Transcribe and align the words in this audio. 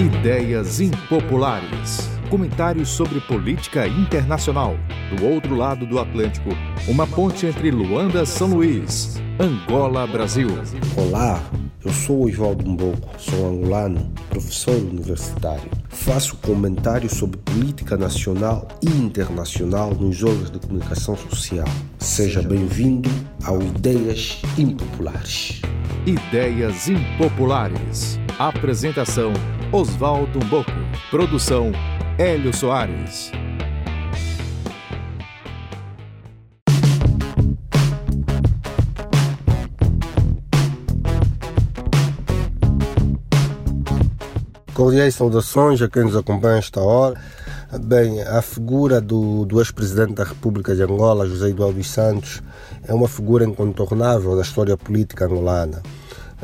Ideias 0.00 0.80
impopulares. 0.80 2.08
Comentários 2.30 2.88
sobre 2.88 3.20
política 3.20 3.86
internacional. 3.86 4.74
Do 5.14 5.26
outro 5.26 5.54
lado 5.54 5.84
do 5.84 5.98
Atlântico, 5.98 6.48
uma 6.88 7.06
ponte 7.06 7.44
entre 7.44 7.70
Luanda, 7.70 8.24
São 8.24 8.48
Luís, 8.48 9.20
Angola, 9.38 10.06
Brasil. 10.06 10.48
Olá, 10.96 11.42
eu 11.84 11.92
sou 11.92 12.24
Oswaldo 12.24 12.66
Mboco, 12.66 13.10
sou 13.18 13.50
angolano, 13.50 14.10
professor 14.30 14.74
universitário. 14.74 15.70
Faço 15.90 16.34
comentários 16.38 17.12
sobre 17.12 17.36
política 17.36 17.94
nacional 17.98 18.66
e 18.82 18.88
internacional 18.88 19.94
nos 19.94 20.22
órgãos 20.22 20.50
de 20.50 20.60
comunicação 20.60 21.14
social. 21.14 21.68
Seja 21.98 22.40
bem-vindo 22.40 23.10
ao 23.44 23.60
Ideias 23.60 24.40
Impopulares. 24.56 25.60
Ideias 26.06 26.88
impopulares. 26.88 28.18
Apresentação 28.38 29.34
Oswaldo 29.72 30.44
Mboco. 30.44 30.72
Produção 31.12 31.70
Hélio 32.18 32.52
Soares. 32.52 33.30
Cordiais 44.74 45.14
saudações 45.14 45.80
a 45.80 45.88
quem 45.88 46.02
nos 46.02 46.16
acompanha 46.16 46.58
esta 46.58 46.80
hora. 46.80 47.14
Bem, 47.84 48.20
a 48.22 48.42
figura 48.42 49.00
do, 49.00 49.44
do 49.44 49.60
ex-presidente 49.60 50.14
da 50.14 50.24
República 50.24 50.74
de 50.74 50.82
Angola, 50.82 51.28
José 51.28 51.50
Eduardo 51.50 51.78
dos 51.78 51.88
Santos, 51.88 52.42
é 52.82 52.92
uma 52.92 53.06
figura 53.06 53.44
incontornável 53.44 54.34
da 54.34 54.42
história 54.42 54.76
política 54.76 55.26
angolana, 55.26 55.80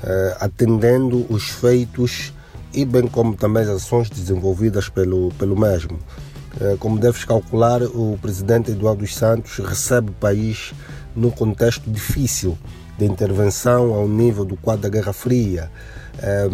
eh, 0.00 0.36
atendendo 0.38 1.26
os 1.28 1.48
feitos 1.50 2.35
e 2.76 2.84
bem 2.84 3.08
como 3.08 3.34
também 3.34 3.62
as 3.62 3.70
ações 3.70 4.10
desenvolvidas 4.10 4.90
pelo, 4.90 5.32
pelo 5.38 5.58
mesmo. 5.58 5.98
Eh, 6.60 6.76
como 6.78 6.98
deves 6.98 7.24
calcular, 7.24 7.82
o 7.82 8.18
presidente 8.20 8.70
Eduardo 8.70 9.00
dos 9.00 9.14
Santos 9.14 9.58
recebe 9.58 10.10
o 10.10 10.12
país 10.12 10.74
num 11.14 11.30
contexto 11.30 11.90
difícil 11.90 12.56
de 12.98 13.06
intervenção 13.06 13.94
ao 13.94 14.06
nível 14.06 14.44
do 14.44 14.56
quadro 14.56 14.82
da 14.82 14.88
Guerra 14.90 15.14
Fria, 15.14 15.70
eh, 16.18 16.48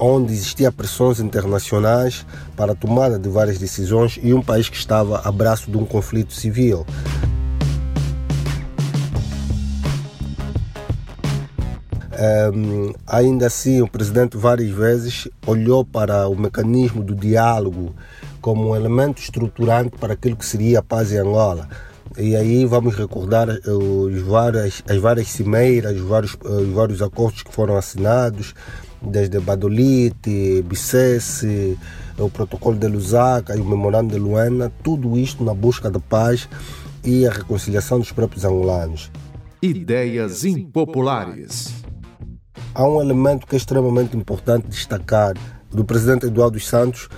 onde 0.00 0.32
existiam 0.32 0.72
pressões 0.72 1.20
internacionais 1.20 2.26
para 2.56 2.72
a 2.72 2.74
tomada 2.74 3.16
de 3.16 3.28
várias 3.28 3.58
decisões 3.58 4.18
e 4.20 4.34
um 4.34 4.42
país 4.42 4.68
que 4.68 4.76
estava 4.76 5.20
a 5.24 5.30
braço 5.30 5.70
de 5.70 5.76
um 5.76 5.84
conflito 5.84 6.32
civil. 6.32 6.84
Um, 12.20 12.92
ainda 13.06 13.46
assim, 13.46 13.80
o 13.80 13.88
presidente 13.88 14.36
várias 14.36 14.70
vezes 14.70 15.26
olhou 15.46 15.82
para 15.82 16.28
o 16.28 16.38
mecanismo 16.38 17.02
do 17.02 17.14
diálogo 17.14 17.94
como 18.42 18.68
um 18.68 18.76
elemento 18.76 19.22
estruturante 19.22 19.96
para 19.96 20.12
aquilo 20.12 20.36
que 20.36 20.44
seria 20.44 20.80
a 20.80 20.82
paz 20.82 21.12
em 21.12 21.16
Angola. 21.16 21.66
E 22.18 22.36
aí 22.36 22.66
vamos 22.66 22.94
recordar 22.94 23.48
os 23.48 24.20
várias, 24.20 24.82
as 24.86 24.98
várias 24.98 25.28
cimeiras, 25.28 25.96
os 25.96 26.02
vários, 26.02 26.36
os 26.44 26.68
vários 26.68 27.00
acordos 27.00 27.42
que 27.42 27.54
foram 27.54 27.76
assinados, 27.76 28.54
desde 29.00 29.40
Badolite, 29.40 30.62
Bicesse, 30.62 31.78
o 32.18 32.28
protocolo 32.28 32.76
de 32.76 32.86
Lusaka 32.86 33.56
e 33.56 33.60
o 33.60 33.64
memorando 33.64 34.12
de 34.12 34.20
Luena, 34.20 34.70
tudo 34.82 35.16
isto 35.16 35.42
na 35.42 35.54
busca 35.54 35.90
da 35.90 36.00
paz 36.00 36.46
e 37.02 37.26
a 37.26 37.30
reconciliação 37.30 37.98
dos 37.98 38.12
próprios 38.12 38.44
angolanos. 38.44 39.10
Ideias 39.62 40.44
impopulares 40.44 41.79
há 42.74 42.84
um 42.84 43.00
elemento 43.00 43.46
que 43.46 43.54
é 43.54 43.58
extremamente 43.58 44.16
importante 44.16 44.68
destacar 44.68 45.34
do 45.70 45.84
presidente 45.84 46.26
Eduardo 46.26 46.58
Santos 46.60 47.08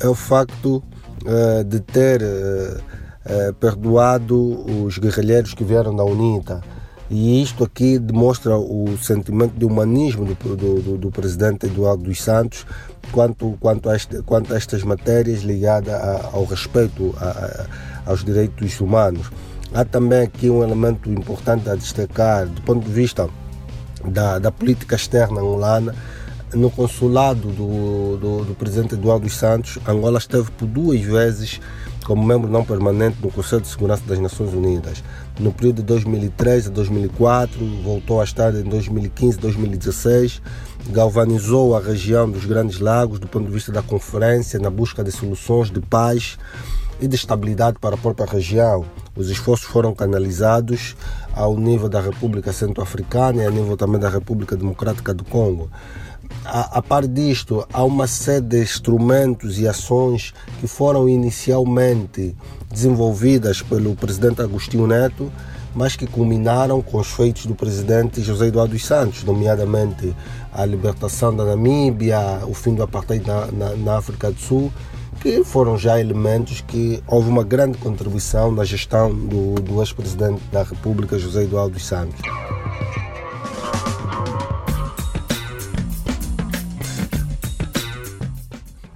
é 0.00 0.08
o 0.08 0.14
facto 0.14 0.82
uh, 1.24 1.64
de 1.64 1.80
ter 1.80 2.22
uh, 2.22 2.78
uh, 2.78 3.54
perdoado 3.54 4.84
os 4.84 4.98
guerrilheiros 4.98 5.54
que 5.54 5.64
vieram 5.64 5.94
da 5.94 6.04
UNITA. 6.04 6.62
E 7.10 7.42
isto 7.42 7.64
aqui 7.64 7.98
demonstra 7.98 8.56
o 8.56 8.96
sentimento 8.96 9.56
de 9.56 9.64
humanismo 9.64 10.24
do, 10.24 10.56
do, 10.56 10.98
do 10.98 11.10
presidente 11.10 11.66
Eduardo 11.66 12.04
dos 12.04 12.20
Santos 12.20 12.66
quanto, 13.12 13.56
quanto, 13.60 13.90
a, 13.90 13.96
este, 13.96 14.22
quanto 14.22 14.52
a 14.54 14.56
estas 14.56 14.82
matérias 14.82 15.42
ligadas 15.42 15.94
a, 15.94 16.30
ao 16.32 16.44
respeito 16.44 17.14
a, 17.18 17.26
a, 17.26 18.10
aos 18.10 18.24
direitos 18.24 18.80
humanos. 18.80 19.30
Há 19.72 19.84
também 19.84 20.22
aqui 20.22 20.48
um 20.48 20.62
elemento 20.62 21.10
importante 21.10 21.68
a 21.68 21.74
destacar 21.74 22.46
do 22.46 22.62
ponto 22.62 22.84
de 22.84 22.92
vista 22.92 23.28
da, 24.06 24.38
da 24.38 24.50
política 24.50 24.96
externa 24.96 25.40
angolana. 25.40 25.94
No 26.54 26.70
consulado 26.70 27.48
do, 27.48 28.16
do, 28.16 28.44
do 28.44 28.54
presidente 28.54 28.94
Eduardo 28.94 29.24
dos 29.24 29.36
Santos, 29.36 29.78
Angola 29.88 30.18
esteve 30.18 30.50
por 30.52 30.66
duas 30.66 31.00
vezes 31.00 31.60
como 32.04 32.22
membro 32.22 32.50
não 32.50 32.64
permanente 32.64 33.16
no 33.20 33.30
Conselho 33.30 33.62
de 33.62 33.68
Segurança 33.68 34.02
das 34.06 34.18
Nações 34.18 34.52
Unidas. 34.52 35.02
No 35.40 35.52
período 35.52 35.76
de 35.76 35.82
2003 35.84 36.68
a 36.68 36.70
2004, 36.70 37.82
voltou 37.82 38.20
a 38.20 38.24
estar 38.24 38.54
em 38.54 38.62
2015 38.62 39.38
2016, 39.38 40.42
galvanizou 40.90 41.76
a 41.76 41.80
região 41.80 42.30
dos 42.30 42.44
Grandes 42.44 42.78
Lagos 42.78 43.18
do 43.18 43.26
ponto 43.26 43.46
de 43.46 43.52
vista 43.52 43.72
da 43.72 43.82
conferência 43.82 44.60
na 44.60 44.70
busca 44.70 45.02
de 45.02 45.10
soluções 45.10 45.70
de 45.70 45.80
paz 45.80 46.38
e 47.00 47.08
de 47.08 47.16
estabilidade 47.16 47.78
para 47.80 47.94
a 47.96 47.98
própria 47.98 48.26
região. 48.26 48.84
Os 49.16 49.30
esforços 49.30 49.66
foram 49.66 49.94
canalizados 49.94 50.96
ao 51.32 51.56
nível 51.56 51.88
da 51.88 52.00
República 52.00 52.52
Centro-Africana 52.52 53.42
e 53.42 53.46
ao 53.46 53.52
nível 53.52 53.76
também 53.76 54.00
da 54.00 54.08
República 54.08 54.56
Democrática 54.56 55.14
do 55.14 55.24
Congo. 55.24 55.70
A, 56.44 56.78
a 56.78 56.82
par 56.82 57.06
disto, 57.06 57.64
há 57.72 57.84
uma 57.84 58.08
série 58.08 58.40
de 58.40 58.62
instrumentos 58.62 59.58
e 59.58 59.68
ações 59.68 60.34
que 60.60 60.66
foram 60.66 61.08
inicialmente 61.08 62.34
desenvolvidas 62.72 63.62
pelo 63.62 63.94
presidente 63.94 64.42
Agostinho 64.42 64.86
Neto, 64.86 65.30
mas 65.74 65.94
que 65.94 66.06
culminaram 66.06 66.82
com 66.82 66.98
os 66.98 67.08
feitos 67.08 67.46
do 67.46 67.54
presidente 67.54 68.20
José 68.20 68.46
Eduardo 68.46 68.78
Santos, 68.78 69.22
nomeadamente 69.22 70.14
a 70.52 70.64
libertação 70.64 71.34
da 71.34 71.44
Namíbia, 71.44 72.40
o 72.46 72.54
fim 72.54 72.74
do 72.74 72.82
apartheid 72.82 73.24
na, 73.26 73.46
na, 73.46 73.76
na 73.76 73.96
África 73.96 74.30
do 74.30 74.40
Sul 74.40 74.72
que 75.14 75.44
foram 75.44 75.78
já 75.78 75.98
elementos 75.98 76.60
que 76.60 77.02
houve 77.06 77.28
uma 77.28 77.44
grande 77.44 77.78
contribuição 77.78 78.52
na 78.52 78.64
gestão 78.64 79.14
do, 79.14 79.54
do 79.54 79.80
ex-presidente 79.80 80.42
da 80.52 80.62
República, 80.62 81.18
José 81.18 81.44
Eduardo 81.44 81.78
Santos. 81.78 82.20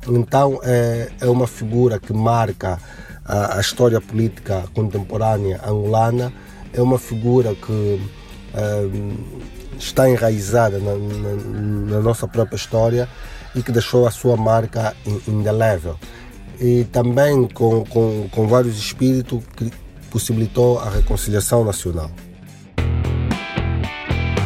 Então 0.09 0.59
é, 0.63 1.11
é 1.21 1.27
uma 1.27 1.47
figura 1.47 1.99
que 1.99 2.13
marca 2.13 2.79
a, 3.25 3.59
a, 3.59 3.61
história 3.61 4.01
política 4.01 4.65
contemporânea 4.75 5.61
angolana, 5.67 6.33
é 6.73 6.81
uma 6.81 6.99
figura 6.99 7.55
que 7.55 8.01
é, 8.55 8.89
está 9.79 10.09
enraizada 10.09 10.79
na, 10.79 10.95
na, 10.95 11.95
na 11.95 12.01
nossa 12.01 12.27
própria 12.27 12.57
história 12.57 13.09
e 13.55 13.63
que 13.63 13.73
deixou 13.73 14.07
a 14.07 14.11
sua 14.11 14.37
marca 14.37 14.95
indelével 15.27 15.99
e 16.61 16.85
também 16.85 17.47
com, 17.49 17.85
com, 17.85 18.29
com 18.31 18.47
vários 18.47 18.77
espíritos 18.79 19.43
que 19.57 19.71
possibilitou 20.11 20.79
a 20.81 20.91
reconciliação 20.91 21.65
nacional. 21.65 22.11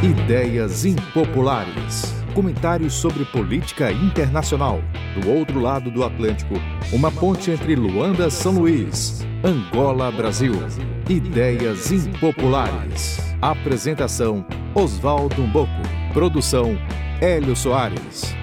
Ideias 0.02 0.84
impopulares. 0.84 2.12
Comentários 2.34 2.94
sobre 2.94 3.24
política 3.26 3.92
internacional. 3.92 4.80
Do 5.20 5.30
outro 5.30 5.60
lado 5.60 5.90
do 5.90 6.02
Atlântico, 6.02 6.54
uma 6.92 7.10
ponte 7.10 7.50
entre 7.50 7.76
Luanda, 7.76 8.30
São 8.30 8.54
Luís, 8.54 9.20
Angola, 9.44 10.10
Brasil. 10.10 10.54
Ideias 11.08 11.92
impopulares. 11.92 13.20
Apresentação: 13.40 14.44
Oswaldo 14.74 15.42
Mboco. 15.42 15.70
Produção: 16.14 16.76
Hélio 17.20 17.54
Soares. 17.54 18.34